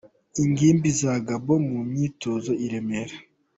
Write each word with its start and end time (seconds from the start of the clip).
Ingimbi 0.43 0.89
za 0.99 1.13
Gabon 1.27 1.61
mu 1.73 1.81
myitozo 1.89 2.51
i 2.65 2.67
Remera. 2.71 3.15